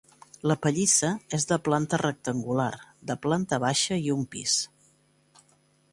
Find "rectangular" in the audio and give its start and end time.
2.03-2.73